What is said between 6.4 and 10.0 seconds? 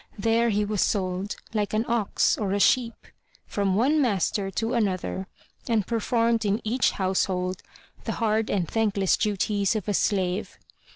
in each household the hard and thankless duties of a